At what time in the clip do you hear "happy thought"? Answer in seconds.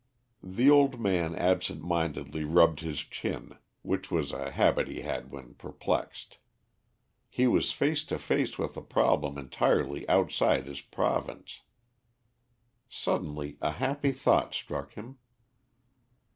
13.73-14.55